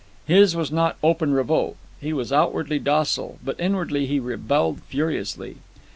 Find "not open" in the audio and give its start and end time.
0.71-1.31